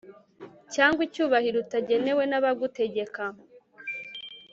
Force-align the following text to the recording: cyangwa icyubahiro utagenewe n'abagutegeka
cyangwa 0.73 1.01
icyubahiro 1.07 1.57
utagenewe 1.63 2.23
n'abagutegeka 2.27 3.23